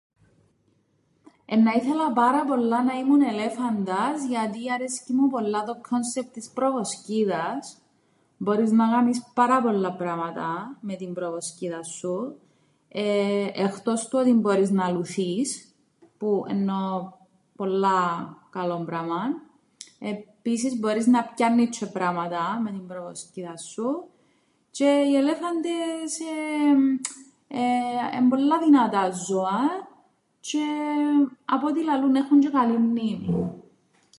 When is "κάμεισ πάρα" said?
8.89-9.61